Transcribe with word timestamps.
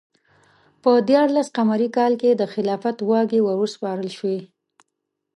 په 0.83 0.91
دیارلس 1.09 1.47
ه 1.49 1.53
ق 1.55 1.81
کال 1.97 2.13
کې 2.21 2.29
د 2.35 2.43
خلافت 2.53 2.97
واګې 3.09 3.39
وروسپارل 3.43 4.09
شوې. 4.17 4.39